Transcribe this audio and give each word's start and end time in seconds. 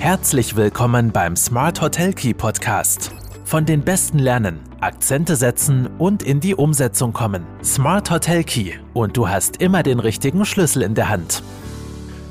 Herzlich 0.00 0.56
willkommen 0.56 1.12
beim 1.12 1.36
Smart 1.36 1.82
Hotel 1.82 2.14
Key 2.14 2.32
Podcast. 2.32 3.12
Von 3.44 3.66
den 3.66 3.82
Besten 3.82 4.18
lernen, 4.18 4.58
Akzente 4.80 5.36
setzen 5.36 5.88
und 5.98 6.22
in 6.22 6.40
die 6.40 6.54
Umsetzung 6.54 7.12
kommen. 7.12 7.44
Smart 7.62 8.10
Hotel 8.10 8.42
Key 8.42 8.72
und 8.94 9.18
du 9.18 9.28
hast 9.28 9.58
immer 9.58 9.82
den 9.82 10.00
richtigen 10.00 10.46
Schlüssel 10.46 10.80
in 10.80 10.94
der 10.94 11.10
Hand. 11.10 11.42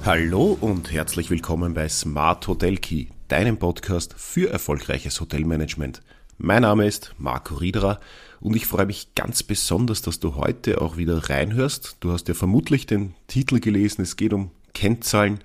Hallo 0.04 0.58
und 0.60 0.92
herzlich 0.92 1.29
willkommen 1.29 1.76
bei 1.76 1.88
Smart 1.90 2.47
Hotel 2.47 2.78
Key, 2.78 3.05
deinem 3.28 3.60
Podcast 3.60 4.15
für 4.17 4.49
erfolgreiches 4.49 5.22
Hotelmanagement. 5.22 6.01
Mein 6.40 6.63
Name 6.63 6.88
ist 6.88 7.13
Marco 7.20 7.54
Riederer 7.54 7.99
und 8.40 8.56
ich 8.56 8.65
freue 8.65 8.88
mich 8.88 9.13
ganz 9.13 9.44
besonders, 9.44 10.01
dass 10.01 10.20
du 10.20 10.33
heute 10.33 10.81
auch 10.81 10.97
wieder 10.97 11.29
reinhörst. 11.29 11.97
Du 11.99 12.12
hast 12.12 12.29
ja 12.29 12.33
vermutlich 12.33 12.88
den 12.88 13.13
Titel 13.28 13.60
gelesen, 13.60 14.01
es 14.01 14.15
geht 14.15 14.33
um 14.33 14.49
Kennzahlen, 14.74 15.40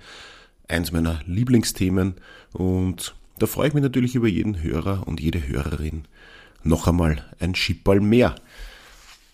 eins 0.68 0.92
meiner 0.92 1.20
Lieblingsthemen 1.26 2.14
und 2.52 3.14
da 3.38 3.46
freue 3.46 3.68
ich 3.68 3.74
mich 3.74 3.82
natürlich 3.82 4.14
über 4.14 4.28
jeden 4.28 4.62
Hörer 4.62 5.06
und 5.06 5.20
jede 5.20 5.46
Hörerin 5.46 6.04
noch 6.62 6.86
einmal 6.86 7.24
ein 7.40 7.54
Schipperl 7.54 8.00
mehr. 8.00 8.34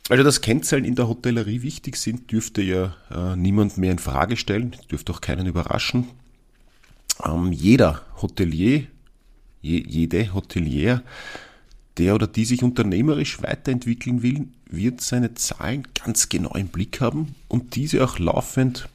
Also, 0.09 0.25
dass 0.25 0.41
Kennzahlen 0.41 0.85
in 0.85 0.97
der 0.97 1.07
Hotellerie 1.07 1.63
wichtig 1.63 1.97
sind, 1.97 2.33
dürfte 2.33 2.63
ja 2.63 2.97
äh, 3.11 3.37
niemand 3.37 3.79
mehr 3.79 3.93
in 3.93 4.01
Frage 4.01 4.37
stellen, 4.37 4.75
dürfte 4.91 5.13
auch 5.13 5.21
keinen 5.21 5.47
überraschen. 5.47 6.09
Ähm, 7.25 7.53
jeder 7.53 8.03
Hotelier, 8.21 8.87
je, 9.63 9.85
jede 9.87 10.35
Hotelier, 10.35 11.03
der 11.99 12.15
oder 12.15 12.27
die 12.27 12.45
sich 12.45 12.65
unternehmerisch 12.65 13.43
weiterentwickeln 13.43 14.23
will, 14.23 14.49
wird 14.69 15.01
seine 15.01 15.35
Zahlen 15.35 15.87
ganz 16.05 16.29
genau 16.29 16.55
im 16.55 16.69
Blick 16.69 17.01
haben 17.01 17.35
und 17.47 17.77
diese 17.77 18.03
auch 18.03 18.19
laufend 18.19 18.89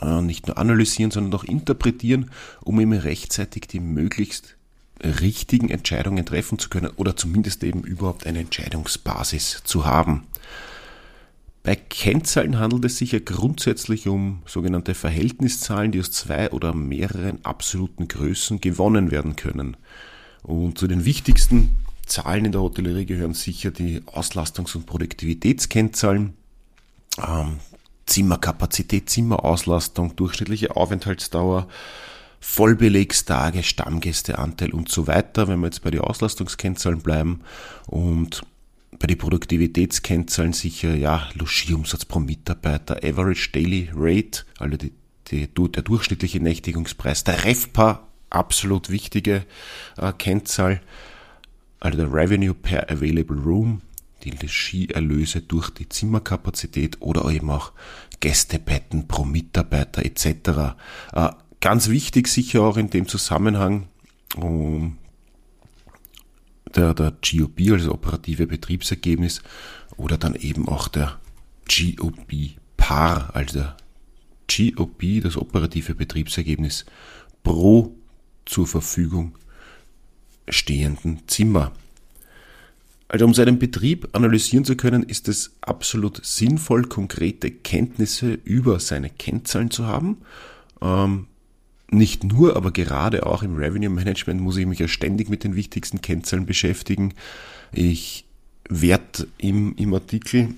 nicht 0.00 0.46
nur 0.46 0.58
analysieren, 0.58 1.10
sondern 1.10 1.38
auch 1.38 1.44
interpretieren, 1.44 2.30
um 2.62 2.80
eben 2.80 2.92
rechtzeitig 2.92 3.68
die 3.68 3.80
möglichst 3.80 4.56
richtigen 5.02 5.70
Entscheidungen 5.70 6.26
treffen 6.26 6.58
zu 6.58 6.68
können 6.68 6.90
oder 6.96 7.16
zumindest 7.16 7.64
eben 7.64 7.82
überhaupt 7.82 8.26
eine 8.26 8.40
Entscheidungsbasis 8.40 9.62
zu 9.64 9.86
haben. 9.86 10.26
Bei 11.62 11.76
Kennzahlen 11.76 12.58
handelt 12.58 12.86
es 12.86 12.96
sich 12.96 13.12
ja 13.12 13.18
grundsätzlich 13.18 14.08
um 14.08 14.42
sogenannte 14.46 14.94
Verhältniszahlen, 14.94 15.92
die 15.92 16.00
aus 16.00 16.10
zwei 16.10 16.50
oder 16.50 16.74
mehreren 16.74 17.44
absoluten 17.44 18.08
Größen 18.08 18.60
gewonnen 18.60 19.10
werden 19.10 19.36
können. 19.36 19.76
Und 20.42 20.78
zu 20.78 20.86
den 20.86 21.04
wichtigsten 21.04 21.76
Zahlen 22.06 22.46
in 22.46 22.52
der 22.52 22.62
Hotellerie 22.62 23.04
gehören 23.04 23.34
sicher 23.34 23.70
die 23.70 24.00
Auslastungs- 24.00 24.74
und 24.74 24.86
Produktivitätskennzahlen, 24.86 26.32
ähm, 27.18 27.58
Zimmerkapazität, 28.10 29.08
Zimmerauslastung, 29.08 30.16
durchschnittliche 30.16 30.76
Aufenthaltsdauer, 30.76 31.68
Vollbelegstage, 32.40 33.62
Stammgästeanteil 33.62 34.72
und 34.72 34.88
so 34.88 35.06
weiter, 35.06 35.46
wenn 35.46 35.60
wir 35.60 35.66
jetzt 35.66 35.82
bei 35.82 35.90
den 35.90 36.00
Auslastungskennzahlen 36.00 37.00
bleiben. 37.00 37.40
Und 37.86 38.42
bei 38.98 39.06
den 39.06 39.18
Produktivitätskennzahlen 39.18 40.52
sicher, 40.52 40.94
ja, 40.94 41.28
Logierumsatz 41.34 42.04
pro 42.04 42.18
Mitarbeiter, 42.18 42.96
Average 43.04 43.50
Daily 43.52 43.90
Rate, 43.94 44.44
also 44.58 44.76
die, 44.76 44.92
die, 45.28 45.46
der 45.46 45.82
durchschnittliche 45.82 46.40
Nächtigungspreis, 46.40 47.24
der 47.24 47.44
REFPA, 47.44 48.06
absolut 48.30 48.90
wichtige 48.90 49.44
äh, 49.98 50.12
Kennzahl, 50.12 50.80
also 51.78 51.98
der 51.98 52.12
Revenue 52.12 52.54
per 52.54 52.90
Available 52.90 53.38
Room, 53.38 53.82
die 54.24 54.30
Regieerlöse 54.30 55.40
durch 55.42 55.70
die 55.70 55.88
Zimmerkapazität 55.88 57.00
oder 57.00 57.28
eben 57.30 57.50
auch 57.50 57.72
Gästebetten 58.20 59.08
pro 59.08 59.24
Mitarbeiter 59.24 60.04
etc. 60.04 60.76
Äh, 61.12 61.30
ganz 61.60 61.88
wichtig 61.88 62.28
sicher 62.28 62.62
auch 62.62 62.76
in 62.76 62.90
dem 62.90 63.08
Zusammenhang 63.08 63.88
um, 64.36 64.98
der, 66.74 66.94
der 66.94 67.12
GOP, 67.22 67.72
also 67.72 67.92
operative 67.92 68.46
Betriebsergebnis, 68.46 69.42
oder 69.96 70.18
dann 70.18 70.34
eben 70.34 70.68
auch 70.68 70.88
der 70.88 71.18
GOP 71.68 72.56
Par, 72.76 73.34
also 73.34 73.60
der 73.60 73.76
GOP, 74.48 75.22
das 75.22 75.36
operative 75.36 75.94
Betriebsergebnis 75.94 76.86
pro 77.42 77.94
zur 78.46 78.66
Verfügung 78.66 79.36
stehenden 80.48 81.28
Zimmer. 81.28 81.72
Also 83.10 83.24
um 83.24 83.34
seinen 83.34 83.58
Betrieb 83.58 84.10
analysieren 84.12 84.64
zu 84.64 84.76
können, 84.76 85.02
ist 85.02 85.26
es 85.26 85.56
absolut 85.62 86.24
sinnvoll, 86.24 86.84
konkrete 86.84 87.50
Kenntnisse 87.50 88.34
über 88.44 88.78
seine 88.78 89.10
Kennzahlen 89.10 89.72
zu 89.72 89.84
haben. 89.88 90.18
Ähm, 90.80 91.26
nicht 91.90 92.22
nur, 92.22 92.54
aber 92.54 92.70
gerade 92.70 93.26
auch 93.26 93.42
im 93.42 93.56
Revenue 93.56 93.90
Management 93.90 94.40
muss 94.40 94.56
ich 94.58 94.66
mich 94.66 94.78
ja 94.78 94.86
ständig 94.86 95.28
mit 95.28 95.42
den 95.42 95.56
wichtigsten 95.56 96.00
Kennzahlen 96.00 96.46
beschäftigen. 96.46 97.14
Ich 97.72 98.26
werde 98.68 99.26
im, 99.38 99.74
im 99.74 99.92
Artikel 99.92 100.54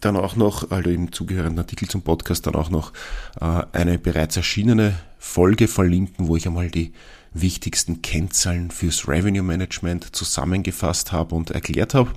dann 0.00 0.16
auch 0.16 0.34
noch, 0.34 0.72
also 0.72 0.90
im 0.90 1.12
zugehörigen 1.12 1.60
Artikel 1.60 1.86
zum 1.86 2.02
Podcast 2.02 2.48
dann 2.48 2.56
auch 2.56 2.70
noch 2.70 2.92
äh, 3.40 3.62
eine 3.70 4.00
bereits 4.00 4.36
erschienene 4.36 4.98
Folge 5.20 5.68
verlinken, 5.68 6.26
wo 6.26 6.34
ich 6.34 6.48
einmal 6.48 6.72
die 6.72 6.92
wichtigsten 7.34 8.02
Kennzahlen 8.02 8.70
fürs 8.70 9.08
Revenue 9.08 9.42
Management 9.42 10.14
zusammengefasst 10.14 11.12
habe 11.12 11.34
und 11.34 11.50
erklärt 11.50 11.94
habe. 11.94 12.10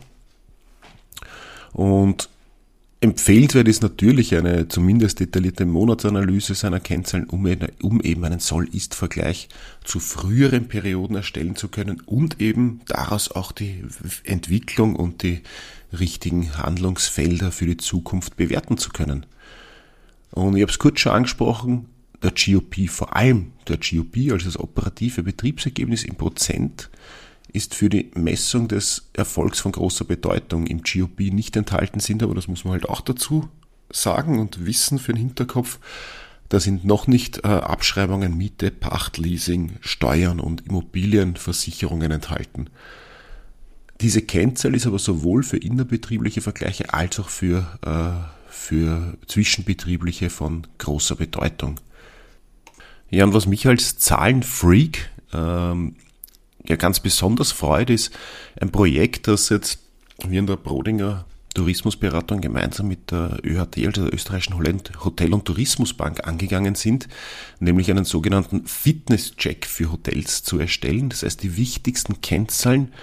Und 1.74 2.30
empfehlt 3.02 3.56
wird 3.56 3.68
es 3.68 3.82
natürlich 3.82 4.36
eine 4.36 4.68
zumindest 4.68 5.20
detaillierte 5.20 5.66
Monatsanalyse 5.66 6.54
seiner 6.54 6.80
Kennzahlen, 6.80 7.26
um, 7.26 7.48
um 7.82 8.02
eben 8.02 8.24
einen 8.24 8.40
Soll-Ist-Vergleich 8.40 9.50
zu 9.84 10.00
früheren 10.00 10.68
Perioden 10.68 11.16
erstellen 11.16 11.56
zu 11.56 11.68
können 11.68 12.02
und 12.06 12.40
eben 12.40 12.82
daraus 12.88 13.32
auch 13.32 13.52
die 13.52 13.84
Entwicklung 14.24 14.96
und 14.96 15.24
die 15.24 15.42
richtigen 15.98 16.58
Handlungsfelder 16.58 17.52
für 17.52 17.66
die 17.66 17.78
Zukunft 17.78 18.38
bewerten 18.38 18.78
zu 18.78 18.92
können. 18.92 19.26
Und 20.32 20.56
ich 20.56 20.62
habe 20.62 20.72
es 20.72 20.80
kurz 20.80 21.02
schon 21.02 21.12
angesprochen, 21.12 21.88
der 22.24 22.32
GOP, 22.32 22.88
vor 22.90 23.16
allem 23.16 23.54
der 23.68 23.78
GOP, 23.78 24.32
also 24.32 24.46
das 24.46 24.60
operative 24.60 25.24
Betriebsergebnis 25.24 26.04
im 26.04 26.16
Prozent, 26.16 26.90
ist 27.54 27.76
für 27.76 27.90
die 27.90 28.12
Messung 28.16 28.68
des 28.68 29.10
Erfolgs 29.14 29.60
von 29.60 29.72
großer 29.72 30.06
Bedeutung. 30.06 30.68
Im 30.68 30.82
GOP 30.84 31.20
nicht 31.20 31.56
enthalten 31.58 32.00
sind, 32.00 32.24
aber 32.24 32.36
das 32.36 32.48
muss 32.48 32.64
man 32.64 32.74
halt 32.74 32.88
auch 32.88 33.02
dazu 33.02 33.50
sagen 33.92 34.40
und 34.40 34.66
wissen 34.66 35.00
für 35.00 35.14
den 35.14 35.20
Hinterkopf, 35.20 35.80
da 36.52 36.60
sind 36.60 36.84
noch 36.84 37.08
nicht 37.08 37.46
äh, 37.46 37.48
Abschreibungen, 37.48 38.38
Miete, 38.38 38.72
Pacht, 38.72 39.18
Leasing, 39.18 39.78
Steuern 39.80 40.42
und 40.42 40.68
Immobilienversicherungen 40.68 42.12
enthalten. 42.12 42.70
Diese 44.02 44.22
Kennzahl 44.22 44.76
ist 44.76 44.86
aber 44.86 45.00
sowohl 45.00 45.44
für 45.44 45.58
innerbetriebliche 45.58 46.42
Vergleiche 46.42 46.94
als 46.94 47.20
auch 47.20 47.30
für, 47.30 47.80
äh, 47.86 48.52
für 48.52 49.18
zwischenbetriebliche 49.28 50.30
von 50.30 50.68
großer 50.78 51.16
Bedeutung. 51.16 51.80
Ja, 53.12 53.26
und 53.26 53.34
was 53.34 53.46
mich 53.46 53.68
als 53.68 53.98
Zahlenfreak 53.98 55.10
ähm, 55.34 55.96
ja 56.66 56.76
ganz 56.78 57.02
besonders 57.02 57.52
freut, 57.52 57.90
ist 57.90 58.12
ein 58.60 58.72
Projekt, 58.72 59.28
das 59.28 59.50
jetzt 59.50 59.80
wir 60.26 60.40
in 60.40 60.48
der 60.48 60.56
Brodinger 60.56 61.26
Tourismusberatung 61.54 62.40
gemeinsam 62.40 62.88
mit 62.88 63.12
der 63.12 63.40
ÖHT, 63.44 63.80
also 63.80 64.06
der 64.06 64.14
österreichischen 64.14 64.56
Hotel- 64.58 65.34
und 65.34 65.44
Tourismusbank, 65.44 66.26
angegangen 66.26 66.76
sind, 66.76 67.10
nämlich 67.60 67.92
einen 67.92 68.06
sogenannten 68.06 68.66
Fitness-Check 68.66 69.66
für 69.66 69.92
Hotels 69.92 70.44
zu 70.44 70.60
erstellen. 70.60 71.10
Das 71.10 71.24
heißt, 71.24 71.44
die 71.44 71.58
wichtigsten 71.58 72.22
Kennzahlen, 72.22 72.94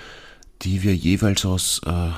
die 0.63 0.83
wir 0.83 0.97
jeweils 0.97 1.45
aus 1.45 1.83
äh, 1.85 2.11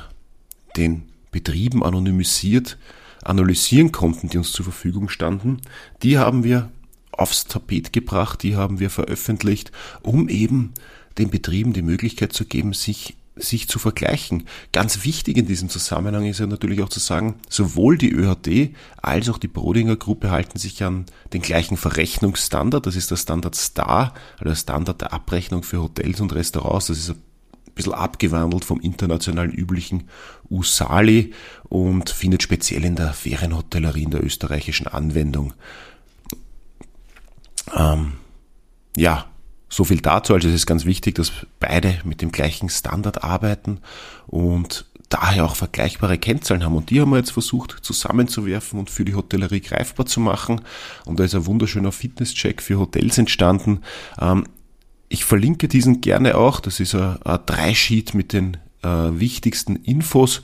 den 0.77 1.03
Betrieben 1.33 1.83
anonymisiert 1.83 2.79
analysieren 3.23 3.93
konnten, 3.93 4.29
die 4.31 4.39
uns 4.39 4.53
zur 4.53 4.65
Verfügung 4.65 5.09
standen, 5.09 5.61
die 6.03 6.17
haben 6.17 6.43
wir 6.43 6.71
aufs 7.21 7.47
Tapet 7.47 7.93
gebracht, 7.93 8.43
die 8.43 8.57
haben 8.57 8.81
wir 8.81 8.91
veröffentlicht, 8.91 9.73
um 10.03 10.29
eben 10.29 10.73
den 11.19 11.31
Betrieben 11.31 11.73
die 11.73 11.83
Möglichkeit 11.83 12.33
zu 12.33 12.45
geben, 12.45 12.73
sich 12.73 13.17
sich 13.37 13.69
zu 13.69 13.79
vergleichen. 13.79 14.47
Ganz 14.73 15.05
wichtig 15.05 15.37
in 15.37 15.47
diesem 15.47 15.69
Zusammenhang 15.69 16.27
ist 16.27 16.41
ja 16.41 16.47
natürlich 16.47 16.83
auch 16.83 16.89
zu 16.89 17.01
sagen, 17.01 17.37
sowohl 17.49 17.97
die 17.97 18.13
ÖHD 18.13 18.75
als 19.01 19.29
auch 19.29 19.39
die 19.39 19.49
Brodinger 19.49 19.97
Gruppe 19.97 20.31
halten 20.31 20.59
sich 20.59 20.83
an 20.83 21.07
den 21.33 21.41
gleichen 21.41 21.77
Verrechnungsstandard. 21.77 22.87
Das 22.87 22.97
ist 22.97 23.11
der 23.11 23.17
Standard 23.17 23.55
Star, 23.55 24.15
also 24.33 24.45
der 24.45 24.57
Standard 24.57 25.01
der 25.01 25.13
Abrechnung 25.13 25.63
für 25.63 25.81
Hotels 25.81 26.21
und 26.21 26.35
Restaurants. 26.35 26.89
Das 26.89 26.99
ist 26.99 27.11
ein 27.11 27.23
bisschen 27.75 27.95
abgewandelt 27.95 28.65
vom 28.65 28.81
internationalen 28.81 29.53
üblichen 29.53 30.09
USALI 30.51 31.33
und 31.69 32.11
findet 32.11 32.43
speziell 32.43 32.85
in 32.85 32.97
der 32.97 33.13
Ferienhotellerie 33.13 34.03
in 34.03 34.11
der 34.11 34.25
österreichischen 34.25 34.87
Anwendung. 34.87 35.55
Ähm, 37.77 38.15
ja, 38.97 39.27
so 39.69 39.85
viel 39.85 40.01
dazu. 40.01 40.35
Also 40.35 40.49
es 40.49 40.55
ist 40.55 40.67
ganz 40.67 40.85
wichtig, 40.85 41.15
dass 41.15 41.33
beide 41.61 41.99
mit 42.05 42.23
dem 42.23 42.33
gleichen 42.33 42.69
Standard 42.69 43.23
arbeiten 43.23 43.79
und 44.27 44.87
daher 45.09 45.45
auch 45.45 45.57
vergleichbare 45.57 46.19
Kennzahlen 46.19 46.65
haben. 46.65 46.77
Und 46.77 46.91
die 46.91 47.01
haben 47.01 47.11
wir 47.11 47.19
jetzt 47.19 47.33
versucht 47.33 47.77
zusammenzuwerfen 47.83 48.79
und 48.79 48.91
für 48.91 49.05
die 49.05 49.15
Hotellerie 49.15 49.61
greifbar 49.61 50.07
zu 50.07 50.21
machen. 50.21 50.63
Und 51.05 51.19
da 51.19 51.25
ist 51.25 51.35
ein 51.35 51.47
wunderschöner 51.47 51.93
Fitnesscheck 51.93 52.63
für 52.63 52.79
Hotels 52.79 53.19
entstanden. 53.19 53.83
Ähm, 54.21 54.45
ich 55.09 55.25
verlinke 55.25 55.69
diesen 55.69 56.01
gerne 56.01 56.37
auch. 56.37 56.61
Das 56.61 56.81
ist 56.81 56.95
ein, 56.95 57.21
ein 57.23 57.41
Dreisheet 57.47 58.15
mit 58.15 58.33
den 58.33 58.57
äh, 58.83 58.89
wichtigsten 58.89 59.77
Infos. 59.77 60.43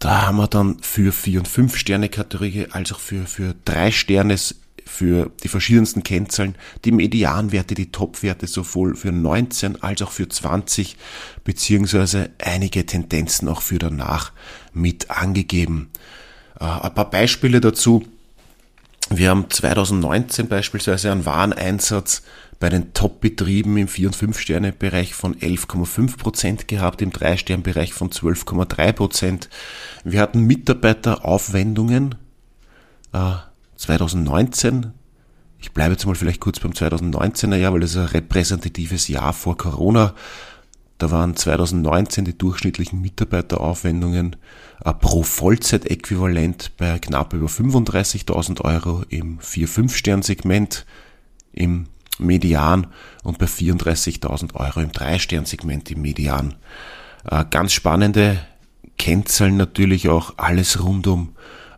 Da 0.00 0.26
haben 0.26 0.36
wir 0.36 0.48
dann 0.48 0.78
für 0.80 1.12
vier 1.12 1.38
und 1.38 1.46
fünf 1.46 1.76
Sterne 1.76 2.08
Kategorie 2.08 2.66
als 2.70 2.92
auch 2.92 2.98
für, 2.98 3.26
für 3.26 3.54
drei 3.64 3.92
Sternes 3.92 4.56
für 4.86 5.30
die 5.42 5.48
verschiedensten 5.48 6.02
Kennzahlen, 6.02 6.56
die 6.84 6.92
Medianwerte, 6.92 7.74
die 7.74 7.92
Topwerte 7.92 8.46
sowohl 8.46 8.96
für 8.96 9.12
19 9.12 9.82
als 9.82 10.02
auch 10.02 10.10
für 10.10 10.28
20, 10.28 10.96
beziehungsweise 11.44 12.30
einige 12.38 12.84
Tendenzen 12.86 13.48
auch 13.48 13.62
für 13.62 13.78
danach 13.78 14.32
mit 14.72 15.10
angegeben. 15.10 15.90
Äh, 16.60 16.64
ein 16.64 16.94
paar 16.94 17.10
Beispiele 17.10 17.60
dazu. 17.60 18.04
Wir 19.10 19.30
haben 19.30 19.50
2019 19.50 20.48
beispielsweise 20.48 21.12
einen 21.12 21.26
Wareneinsatz 21.26 22.22
bei 22.62 22.68
den 22.68 22.94
Top-Betrieben 22.94 23.76
im 23.76 23.88
4- 23.88 24.06
und 24.06 24.16
5-Sterne-Bereich 24.16 25.14
von 25.14 25.34
11,5 25.34 26.16
Prozent 26.16 26.68
gehabt, 26.68 27.02
im 27.02 27.10
3-Stern-Bereich 27.10 27.92
von 27.92 28.10
12,3 28.10 28.92
Prozent. 28.92 29.48
Wir 30.04 30.20
hatten 30.20 30.46
Mitarbeiteraufwendungen 30.46 32.14
äh, 33.12 33.32
2019, 33.82 34.92
ich 35.58 35.72
bleibe 35.72 35.92
jetzt 35.92 36.06
mal 36.06 36.14
vielleicht 36.14 36.40
kurz 36.40 36.60
beim 36.60 36.72
2019er 36.72 37.56
Jahr, 37.56 37.72
weil 37.72 37.80
das 37.80 37.92
ist 37.92 37.96
ein 37.96 38.06
repräsentatives 38.06 39.08
Jahr 39.08 39.32
vor 39.32 39.56
Corona. 39.56 40.14
Da 40.98 41.10
waren 41.10 41.34
2019 41.34 42.24
die 42.24 42.38
durchschnittlichen 42.38 43.00
Mitarbeiteraufwendungen 43.00 44.36
äh, 44.84 44.92
pro 44.94 45.24
Vollzeitäquivalent 45.24 46.76
bei 46.76 47.00
knapp 47.00 47.32
über 47.32 47.48
35.000 47.48 48.60
Euro 48.60 49.02
im 49.08 49.40
4-5-Stern-Segment 49.40 50.86
im 51.52 51.86
Median 52.18 52.86
und 53.24 53.38
bei 53.38 53.46
34.000 53.46 54.54
Euro 54.54 54.80
im 54.80 54.92
3-Stern-Segment 54.92 55.90
im 55.90 56.02
Median. 56.02 56.54
Äh, 57.28 57.44
ganz 57.50 57.72
spannende 57.72 58.38
Kennzahlen 58.96 59.56
natürlich 59.56 60.08
auch 60.08 60.34
alles 60.36 60.84
rund 60.84 61.08
um 61.08 61.34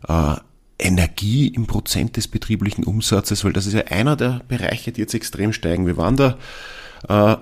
äh, 0.07 0.35
Energie 0.77 1.47
im 1.47 1.67
Prozent 1.67 2.17
des 2.17 2.27
betrieblichen 2.27 2.83
Umsatzes, 2.83 3.43
weil 3.43 3.53
das 3.53 3.65
ist 3.65 3.73
ja 3.73 3.85
einer 3.85 4.15
der 4.15 4.41
Bereiche, 4.47 4.91
die 4.91 5.01
jetzt 5.01 5.13
extrem 5.13 5.53
steigen. 5.53 5.87
Wir 5.87 5.97
waren 5.97 6.17
da 6.17 6.37
äh, 7.07 7.37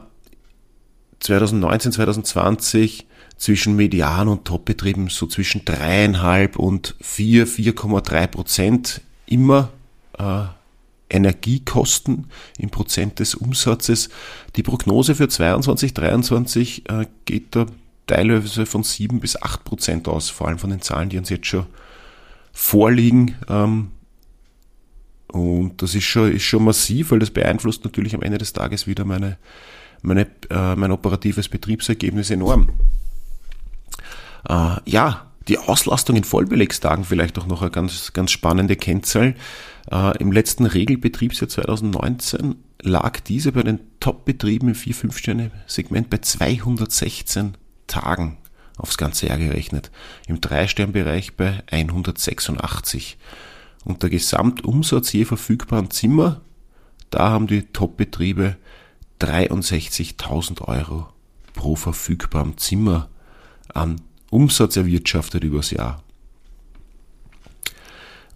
2019, 1.20 1.94
2020 1.94 3.08
zwischen 3.38 3.76
Median- 3.76 4.28
und 4.28 4.46
Topbetrieben 4.46 5.10
so 5.10 5.26
zwischen 5.26 5.66
dreieinhalb 5.66 6.58
und 6.58 6.96
vier, 7.02 7.48
4,3 7.48 8.28
Prozent 8.28 9.02
immer 9.26 9.70
äh, 10.18 10.44
Energiekosten 11.10 12.28
im 12.58 12.70
Prozent 12.70 13.20
des 13.20 13.36
Umsatzes. 13.36 14.10
Die 14.56 14.64
Prognose 14.64 15.16
für 15.16 15.28
22, 15.28 15.94
23 15.94 16.90
äh, 16.90 17.06
geht 17.26 17.56
da 17.56 17.66
teilweise 18.08 18.66
von 18.66 18.84
sieben 18.84 19.20
bis 19.20 19.42
acht 19.42 19.64
Prozent 19.64 20.08
aus, 20.08 20.30
vor 20.30 20.48
allem 20.48 20.60
von 20.60 20.70
den 20.70 20.82
Zahlen, 20.82 21.10
die 21.10 21.18
uns 21.18 21.30
jetzt 21.30 21.48
schon 21.48 21.66
vorliegen. 22.54 23.36
Ähm, 23.50 23.92
und 25.28 25.82
das 25.82 25.96
ist 25.96 26.04
schon, 26.04 26.32
ist 26.32 26.44
schon 26.44 26.64
massiv, 26.64 27.12
weil 27.12 27.20
das 27.20 27.32
beeinflusst 27.32 27.84
natürlich 27.84 28.14
am 28.16 28.22
Ende 28.22 28.38
des 28.38 28.54
Tages 28.54 28.88
wieder 28.88 29.04
meine, 29.04 29.38
meine, 30.04 30.28
äh, 30.50 30.76
mein 30.76 30.92
operatives 30.92 31.50
Betriebsergebnis 31.50 32.30
enorm. 32.30 32.70
Äh, 34.48 34.76
ja, 34.86 35.32
die 35.48 35.58
Auslastung 35.58 36.16
in 36.16 36.24
Vollbelegstagen 36.24 37.04
vielleicht 37.04 37.38
auch 37.38 37.48
noch 37.48 37.62
eine 37.62 37.72
ganz, 37.72 38.14
ganz 38.14 38.32
spannende 38.32 38.76
Kennzahl. 38.76 39.36
Äh, 39.92 40.18
Im 40.20 40.32
letzten 40.32 40.66
Regelbetriebsjahr 40.66 41.50
2019 41.50 42.56
lag 42.82 43.20
diese 43.22 43.52
bei 43.52 43.64
den 43.64 43.80
Top-Betrieben 44.00 44.70
im 44.70 44.76
4-5-Sterne-Segment 44.76 46.10
bei 46.10 46.20
216 46.20 47.58
Tagen 47.88 48.38
aufs 48.78 48.98
ganze 48.98 49.28
Jahr 49.28 49.38
gerechnet. 49.38 49.92
Im 50.28 50.42
Drei-Stern-Bereich 50.42 51.36
bei 51.36 51.64
186. 51.70 53.18
Und 53.86 54.04
der 54.04 54.10
Gesamtumsatz 54.10 55.12
je 55.12 55.26
verfügbaren 55.26 55.92
Zimmer, 55.92 56.42
da 57.10 57.30
haben 57.30 57.48
die 57.48 57.64
Top-Betriebe 57.64 58.58
63.000 59.22 60.62
Euro 60.68 61.08
pro 61.54 61.76
verfügbarem 61.76 62.58
Zimmer 62.58 63.10
an 63.74 64.02
Umsatz 64.30 64.76
erwirtschaftet 64.76 65.44
übers 65.44 65.72
Jahr. 65.72 66.04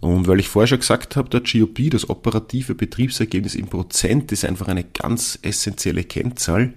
Und 0.00 0.28
weil 0.28 0.38
ich 0.38 0.48
vorher 0.48 0.68
schon 0.68 0.78
gesagt 0.78 1.16
habe, 1.16 1.28
der 1.28 1.40
GOP, 1.40 1.90
das 1.90 2.08
operative 2.08 2.74
Betriebsergebnis 2.74 3.56
im 3.56 3.66
Prozent, 3.66 4.30
ist 4.30 4.44
einfach 4.44 4.68
eine 4.68 4.84
ganz 4.84 5.38
essentielle 5.42 6.04
Kennzahl. 6.04 6.74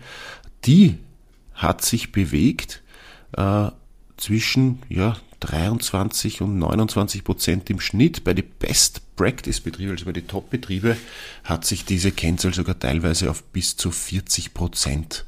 Die 0.66 0.98
hat 1.54 1.84
sich 1.84 2.12
bewegt 2.12 2.81
äh, 3.34 3.70
zwischen 4.18 4.80
ja, 4.90 5.18
23 5.42 6.42
und 6.42 6.58
29 6.60 7.24
Prozent 7.24 7.70
im 7.70 7.80
Schnitt. 7.80 8.24
Bei 8.24 8.34
den 8.34 8.50
Best 8.60 9.16
Practice 9.16 9.60
Betrieben, 9.60 9.92
also 9.92 10.06
bei 10.06 10.14
den 10.14 10.28
Top 10.28 10.50
Betriebe, 10.50 10.96
hat 11.44 11.66
sich 11.66 11.86
diese 11.86 12.12
Kennzahl 12.12 12.54
sogar 12.54 12.78
teilweise 12.78 13.30
auf 13.30 13.44
bis 13.44 13.76
zu 13.76 13.92
40 13.92 14.54
Prozent 14.54 15.26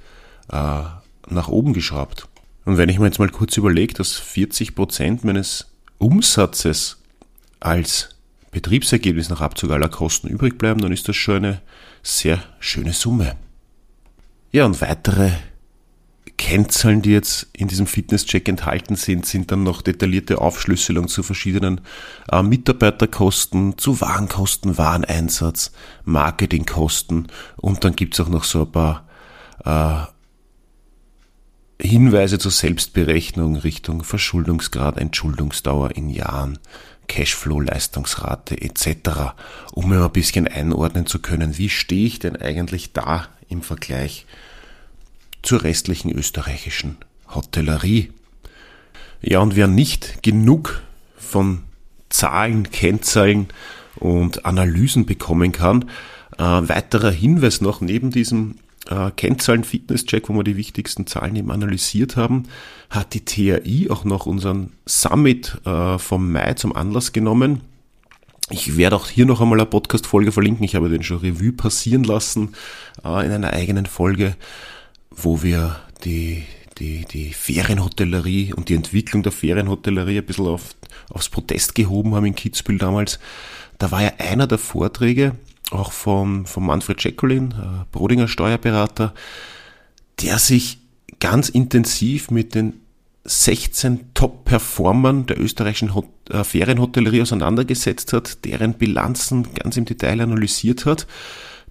äh, 0.52 0.84
nach 1.30 1.48
oben 1.48 1.74
geschraubt. 1.74 2.28
Und 2.66 2.78
wenn 2.78 2.90
ich 2.90 3.00
mir 3.00 3.08
jetzt 3.08 3.20
mal 3.20 3.30
kurz 3.30 3.58
überlege, 3.58 3.94
dass 3.94 4.14
40 4.14 4.76
Prozent 4.76 5.24
meines 5.24 5.68
Umsatzes 5.98 6.98
als 7.60 8.10
Betriebsergebnis 8.52 9.30
nach 9.30 9.42
Abzug 9.42 9.72
aller 9.72 9.90
Kosten 9.90 10.28
übrig 10.28 10.58
bleiben, 10.58 10.80
dann 10.80 10.92
ist 10.92 11.10
das 11.10 11.16
schon 11.16 11.38
eine 11.38 11.62
sehr 12.04 12.42
schöne 12.60 12.94
Summe. 12.94 13.36
Ja, 14.52 14.66
und 14.66 14.80
weitere 14.82 15.32
Kennzahlen, 16.38 17.01
die 17.01 17.12
jetzt 17.12 17.47
in 17.53 17.68
diesem 17.68 17.88
Fitnesscheck 17.88 18.50
enthalten 18.50 18.95
sind, 18.95 19.25
sind 19.25 19.51
dann 19.51 19.63
noch 19.63 19.81
detaillierte 19.81 20.41
Aufschlüsselung 20.41 21.07
zu 21.07 21.24
verschiedenen 21.24 21.81
äh, 22.31 22.41
Mitarbeiterkosten, 22.41 23.77
zu 23.77 24.01
Warenkosten, 24.01 24.77
Wareneinsatz, 24.77 25.71
Marketingkosten 26.06 27.27
und 27.57 27.83
dann 27.83 27.95
gibt's 27.95 28.19
auch 28.19 28.30
noch 28.30 28.44
so 28.44 28.62
ein 28.62 28.71
paar 28.71 29.07
äh, 29.63 30.13
Hinweise 31.85 32.39
zur 32.39 32.51
Selbstberechnung 32.51 33.57
Richtung 33.57 34.03
Verschuldungsgrad, 34.03 34.97
Entschuldungsdauer 34.97 35.91
in 35.95 36.09
Jahren, 36.09 36.59
Cashflow, 37.07 37.59
Leistungsrate 37.59 38.59
etc., 38.62 39.33
um 39.74 39.89
mir 39.89 40.03
ein 40.03 40.12
bisschen 40.12 40.47
einordnen 40.47 41.06
zu 41.06 41.19
können, 41.19 41.57
wie 41.57 41.69
stehe 41.69 42.07
ich 42.07 42.19
denn 42.19 42.35
eigentlich 42.35 42.94
da 42.94 43.27
im 43.50 43.62
Vergleich 43.62 44.25
zur 45.44 45.64
restlichen 45.64 46.12
österreichischen 46.12 46.97
Hotellerie. 47.33 48.12
Ja, 49.21 49.40
und 49.40 49.56
wer 49.56 49.68
nicht 49.68 50.23
genug 50.23 50.81
von 51.16 51.64
Zahlen, 52.09 52.71
Kennzahlen 52.71 53.47
und 53.95 54.45
Analysen 54.45 55.06
bekommen 55.06 55.52
kann, 55.52 55.90
äh, 56.38 56.44
weiterer 56.44 57.12
Hinweis 57.12 57.62
noch 57.62 57.81
neben 57.81 58.12
diesem 58.12 58.56
äh, 58.90 59.12
Kennzahlen-Fitness-Check, 59.12 60.30
wo 60.30 60.33
wir 60.33 60.44
die 60.44 60.57
wichtigsten 60.57 61.07
Zahlen 61.07 61.35
eben 61.35 61.52
analysiert 61.52 62.18
haben, 62.18 62.44
hat 62.90 63.14
die 63.14 63.23
TAI 63.23 63.90
auch 63.90 64.04
noch 64.04 64.26
unseren 64.26 64.71
Summit 64.85 65.57
äh, 65.66 65.97
vom 65.97 66.31
Mai 66.31 66.54
zum 66.54 66.76
Anlass 66.76 67.14
genommen. 67.14 67.62
Ich 68.50 68.78
werde 68.78 68.97
auch 68.97 69.07
hier 69.07 69.26
noch 69.26 69.42
einmal 69.42 69.59
eine 69.59 69.69
Podcast-Folge 69.69 70.31
verlinken. 70.31 70.66
Ich 70.66 70.76
habe 70.76 70.90
den 70.90 71.04
schon 71.04 71.18
Revue 71.18 71.54
passieren 71.54 72.04
lassen 72.04 72.56
äh, 73.04 73.26
in 73.26 73.31
einer 73.31 73.54
eigenen 73.54 73.85
Folge 73.85 74.35
wo 75.16 75.44
wir 75.44 75.80
die, 76.04 76.44
die, 76.78 77.06
die 77.06 77.34
Ferienhotellerie 77.34 78.54
und 78.54 78.70
die 78.70 78.76
Entwicklung 78.76 79.24
der 79.24 79.32
Ferienhotellerie 79.32 80.20
ein 80.20 80.26
bisschen 80.26 80.48
auf, 80.48 80.76
aufs 81.10 81.30
Protest 81.30 81.76
gehoben 81.76 82.16
haben 82.16 82.26
in 82.26 82.36
Kitzbühel 82.36 82.78
damals. 82.80 83.20
Da 83.78 83.92
war 83.92 84.02
ja 84.02 84.14
einer 84.18 84.48
der 84.48 84.58
Vorträge 84.58 85.36
auch 85.72 85.92
vom, 85.92 86.46
vom 86.46 86.66
Manfred 86.66 87.04
Jacqueline, 87.04 87.50
äh, 87.50 87.86
Brodinger 87.92 88.28
Steuerberater, 88.28 89.14
der 90.22 90.38
sich 90.40 90.80
ganz 91.20 91.50
intensiv 91.50 92.32
mit 92.32 92.56
den 92.56 92.82
16 93.26 94.14
Top-Performern 94.14 95.26
der 95.26 95.40
österreichischen 95.40 95.96
Hot 95.96 96.08
äh, 96.30 96.44
Ferienhotellerie 96.44 97.22
auseinandergesetzt 97.22 98.14
hat, 98.14 98.44
deren 98.46 98.74
Bilanzen 98.74 99.54
ganz 99.54 99.78
im 99.78 99.86
Detail 99.86 100.22
analysiert 100.22 100.86
hat. 100.86 101.08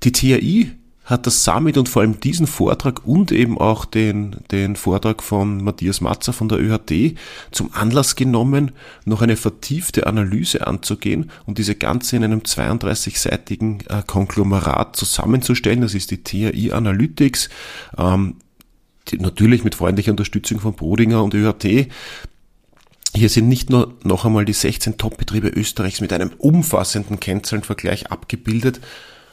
Die 0.03 0.13
TAI 0.13 0.73
hat 1.05 1.27
das 1.27 1.45
Summit 1.45 1.77
und 1.77 1.89
vor 1.89 2.03
allem 2.03 2.21
diesen 2.21 2.47
Vortrag 2.47 3.05
und 3.05 3.33
eben 3.33 3.59
auch 3.59 3.85
den, 3.85 4.37
den 4.53 4.77
Vortrag 4.77 5.23
von 5.23 5.63
Matthias 5.63 6.01
Matzer 6.01 6.33
von 6.33 6.49
der 6.49 6.61
ÖHT 6.61 7.17
zum 7.51 7.73
Anlass 7.75 8.15
genommen, 8.15 8.71
noch 9.05 9.21
eine 9.21 9.37
vertiefte 9.37 10.07
Analyse 10.07 10.67
anzugehen 10.67 11.31
und 11.45 11.59
diese 11.59 11.75
Ganze 11.75 12.17
in 12.17 12.25
einem 12.25 12.41
32-seitigen 12.41 13.81
äh, 13.89 14.03
Konglomerat 14.07 14.95
zusammenzustellen. 14.95 15.81
Das 15.81 15.95
ist 15.95 16.13
die 16.13 16.23
TAI 16.23 16.73
Analytics. 16.73 17.49
Ähm, 17.99 18.37
natürlich 19.19 19.65
mit 19.65 19.75
freundlicher 19.75 20.13
Unterstützung 20.13 20.61
von 20.61 20.75
Brodinger 20.75 21.23
und 21.25 21.35
ÖHT. 21.35 21.89
Hier 23.15 23.29
sind 23.29 23.49
nicht 23.49 23.69
nur 23.69 23.95
noch 24.05 24.25
einmal 24.25 24.45
die 24.45 24.55
16 24.55 24.97
Top-Betriebe 24.97 25.49
Österreichs 25.49 26.01
mit 26.01 26.13
einem 26.13 26.31
umfassenden 26.39 27.21
Kennzahlenvergleich 27.21 28.11
abgebildet, 28.11 28.81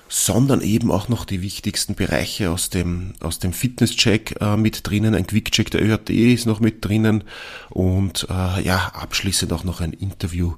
sondern 0.09 0.61
eben 0.61 0.91
auch 0.91 1.07
noch 1.07 1.23
die 1.23 1.43
wichtigsten 1.43 1.93
Bereiche 1.93 2.49
aus 2.49 2.71
dem, 2.71 3.13
aus 3.21 3.37
dem 3.37 3.53
Fitnesscheck 3.53 4.35
äh, 4.41 4.57
mit 4.57 4.89
drinnen. 4.89 5.13
Ein 5.13 5.27
Quickcheck 5.27 5.69
der 5.69 5.83
ÖHT 5.83 6.09
ist 6.09 6.47
noch 6.47 6.59
mit 6.59 6.83
drinnen 6.83 7.23
und 7.69 8.27
äh, 8.29 8.61
ja, 8.63 8.91
abschließend 8.95 9.53
auch 9.53 9.63
noch 9.63 9.81
ein 9.81 9.93
Interview 9.93 10.55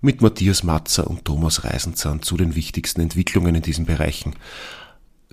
mit 0.00 0.22
Matthias 0.22 0.62
Matzer 0.62 1.08
und 1.08 1.24
Thomas 1.24 1.64
Reisenzahn 1.64 2.22
zu 2.22 2.36
den 2.36 2.54
wichtigsten 2.54 3.00
Entwicklungen 3.00 3.56
in 3.56 3.62
diesen 3.62 3.84
Bereichen. 3.84 4.36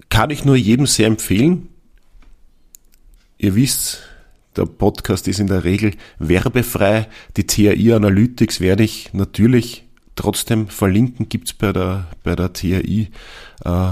Kann 0.10 0.32
ich 0.32 0.44
nur 0.44 0.56
jedem 0.56 0.88
sehr 0.88 1.08
empfehlen. 1.08 1.68
Ihr 3.38 3.53
wisst, 3.53 4.00
der 4.56 4.65
Podcast 4.65 5.27
ist 5.27 5.39
in 5.39 5.48
der 5.48 5.63
Regel 5.63 5.94
werbefrei. 6.18 7.08
Die 7.38 7.46
TAI 7.46 7.96
Analytics 7.96 8.60
werde 8.60 8.84
ich 8.84 9.13
natürlich 9.13 9.84
trotzdem 10.15 10.68
verlinken, 10.68 11.30
gibt's 11.30 11.53
bei 11.53 11.74
der, 11.74 12.08
bei 12.24 12.36
der 12.36 12.53
TAI 12.53 13.10
äh, 13.63 13.91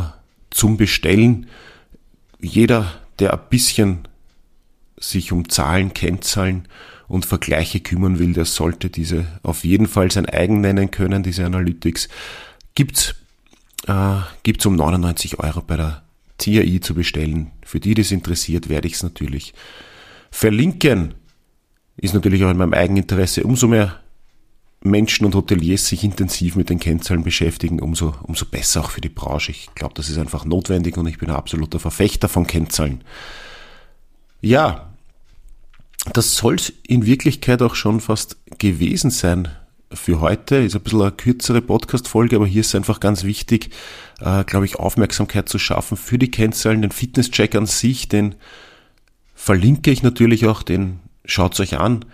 zum 0.49 0.77
Bestellen. 0.77 1.47
Jeder, 2.39 2.91
der 3.19 3.33
ein 3.33 3.49
bisschen 3.49 4.07
sich 4.97 5.31
um 5.31 5.49
Zahlen, 5.49 5.93
Kennzahlen 5.93 6.67
und 7.07 7.25
Vergleiche 7.25 7.79
kümmern 7.79 8.19
will, 8.19 8.33
der 8.33 8.45
sollte 8.45 8.89
diese 8.89 9.25
auf 9.43 9.63
jeden 9.63 9.87
Fall 9.87 10.11
sein 10.11 10.27
eigen 10.27 10.61
nennen 10.61 10.91
können, 10.91 11.23
diese 11.23 11.45
Analytics. 11.45 12.09
Gibt's, 12.75 13.15
äh, 13.87 14.17
gibt's 14.43 14.65
um 14.65 14.75
99 14.75 15.39
Euro 15.39 15.61
bei 15.61 15.77
der 15.77 16.03
TAI 16.37 16.79
zu 16.81 16.93
bestellen. 16.93 17.51
Für 17.65 17.79
die, 17.79 17.93
die 17.93 18.01
es 18.01 18.11
interessiert, 18.11 18.69
werde 18.69 18.87
ich 18.87 18.93
es 18.93 19.03
natürlich 19.03 19.53
verlinken. 20.31 21.15
Ist 21.97 22.13
natürlich 22.13 22.43
auch 22.43 22.51
in 22.51 22.57
meinem 22.57 22.73
Eigeninteresse. 22.73 23.43
Umso 23.43 23.67
mehr 23.67 23.99
Menschen 24.81 25.25
und 25.25 25.35
Hoteliers 25.35 25.87
sich 25.87 26.03
intensiv 26.03 26.55
mit 26.55 26.69
den 26.69 26.79
Kennzahlen 26.79 27.23
beschäftigen, 27.23 27.81
umso, 27.81 28.15
umso 28.23 28.45
besser 28.45 28.81
auch 28.81 28.91
für 28.91 29.01
die 29.01 29.09
Branche. 29.09 29.51
Ich 29.51 29.69
glaube, 29.75 29.93
das 29.95 30.09
ist 30.09 30.17
einfach 30.17 30.45
notwendig 30.45 30.97
und 30.97 31.07
ich 31.07 31.17
bin 31.17 31.29
ein 31.29 31.35
absoluter 31.35 31.79
Verfechter 31.79 32.29
von 32.29 32.47
Kennzahlen. 32.47 33.03
Ja, 34.41 34.89
das 36.13 36.35
soll 36.35 36.55
es 36.55 36.71
in 36.87 37.05
Wirklichkeit 37.05 37.61
auch 37.61 37.75
schon 37.75 37.99
fast 37.99 38.37
gewesen 38.57 39.11
sein 39.11 39.49
für 39.91 40.21
heute. 40.21 40.57
Ist 40.57 40.75
ein 40.75 40.81
bisschen 40.81 41.01
eine 41.01 41.11
kürzere 41.11 41.61
Podcast-Folge, 41.61 42.37
aber 42.37 42.47
hier 42.47 42.61
ist 42.61 42.73
einfach 42.73 43.01
ganz 43.01 43.23
wichtig, 43.23 43.71
äh, 44.21 44.45
glaube 44.45 44.65
ich, 44.65 44.77
Aufmerksamkeit 44.77 45.49
zu 45.49 45.59
schaffen 45.59 45.97
für 45.97 46.17
die 46.17 46.31
Kennzahlen, 46.31 46.81
den 46.81 46.91
Fitnesscheck 46.91 47.55
an 47.55 47.65
sich, 47.65 48.07
den 48.07 48.35
verlinke 49.35 49.91
ich 49.91 50.03
natürlich 50.03 50.47
auch, 50.47 50.63
den 50.63 50.99
schaut 51.25 51.59
euch 51.59 51.77
an. 51.77 52.05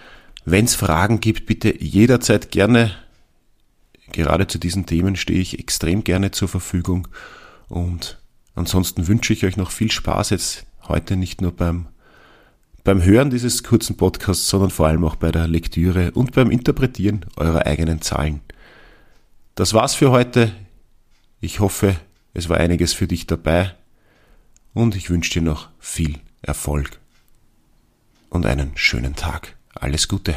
Wenn 0.46 0.66
es 0.66 0.75
Fragen 0.75 1.20
gibt, 1.20 1.48
bitte 1.48 1.75
jederzeit 1.84 2.52
gerne. 2.52 2.92
Gerade 4.12 4.46
zu 4.46 4.60
diesen 4.60 4.86
Themen 4.86 5.16
stehe 5.16 5.40
ich 5.40 5.60
extrem 5.60 6.04
gerne 6.04 6.30
zur 6.30 6.48
Verfügung. 6.48 7.08
Und 7.68 8.20
ansonsten 8.54 9.08
wünsche 9.08 9.34
ich 9.34 9.44
euch 9.44 9.58
noch 9.58 9.72
viel 9.72 9.92
Spaß 9.92 10.30
jetzt 10.30 10.68
heute 10.84 11.16
nicht 11.16 11.42
nur 11.42 11.52
beim, 11.52 11.88
beim 12.84 13.04
Hören 13.04 13.32
dieses 13.32 13.64
kurzen 13.64 13.98
Podcasts, 13.98 14.48
sondern 14.48 14.70
vor 14.70 14.86
allem 14.88 15.04
auch 15.04 15.16
bei 15.16 15.32
der 15.32 15.48
Lektüre 15.48 16.12
und 16.12 16.34
beim 16.34 16.52
Interpretieren 16.52 17.25
eurer 17.38 17.66
eigenen 17.66 18.02
Zahlen. 18.02 18.42
Das 19.56 19.74
war's 19.74 19.96
für 19.96 20.12
heute. 20.12 20.52
Ich 21.42 21.60
hoffe, 21.60 21.96
es 22.36 22.50
war 22.50 22.58
einiges 22.58 22.94
für 22.94 23.08
dich 23.08 23.25
dabei 23.25 23.74
und 24.75 24.96
ich 24.96 25.10
wünsche 25.10 25.40
dir 25.40 25.42
noch 25.42 25.70
viel 25.80 26.20
Erfolg 26.44 27.00
und 28.30 28.46
einen 28.46 28.72
schönen 28.75 29.16
Tag. 29.16 29.56
Alles 29.79 30.08
Gute. 30.08 30.36